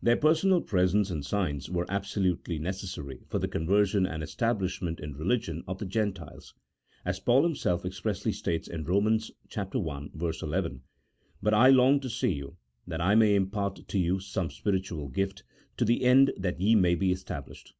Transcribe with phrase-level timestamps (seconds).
[0.00, 5.64] Their personal presence and signs were absolutely necessary for the conversion and establishment in religion
[5.66, 6.54] of the Gentiles;
[7.04, 9.30] as Paul himself expressly states in Eom.
[9.56, 10.32] i.
[10.46, 10.82] 11,"
[11.42, 12.56] But I long to see you,
[12.86, 15.42] that I may impart to you some spiritual gift,
[15.76, 17.74] to the end that ye may be established."